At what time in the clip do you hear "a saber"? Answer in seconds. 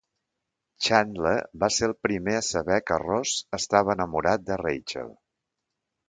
2.37-2.77